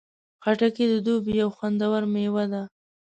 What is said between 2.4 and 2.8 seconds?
ده.